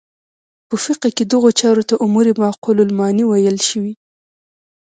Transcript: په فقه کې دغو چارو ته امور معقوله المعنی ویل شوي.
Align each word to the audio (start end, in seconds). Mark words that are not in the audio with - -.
په 0.67 0.75
فقه 0.85 1.09
کې 1.15 1.23
دغو 1.33 1.49
چارو 1.59 1.83
ته 1.89 1.95
امور 2.05 2.25
معقوله 2.43 2.81
المعنی 2.85 3.23
ویل 3.27 3.57
شوي. 3.69 3.93